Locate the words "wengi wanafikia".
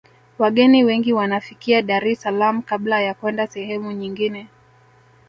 0.83-1.81